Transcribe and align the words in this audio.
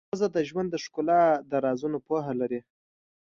ښځه 0.09 0.27
د 0.35 0.37
ژوند 0.49 0.69
د 0.71 0.75
ښکلا 0.83 1.21
د 1.49 1.51
رازونو 1.65 1.97
پوهه 2.07 2.33
لري. 2.41 2.59